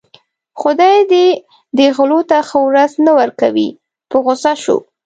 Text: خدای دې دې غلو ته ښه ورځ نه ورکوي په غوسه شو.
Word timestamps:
خدای 0.61 0.97
دې 1.11 1.25
دې 1.77 1.87
غلو 1.95 2.19
ته 2.29 2.37
ښه 2.47 2.59
ورځ 2.67 2.91
نه 3.05 3.11
ورکوي 3.19 3.69
په 4.09 4.17
غوسه 4.23 4.53
شو. 4.63 4.77